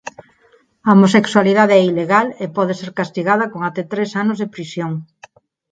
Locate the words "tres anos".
3.91-4.37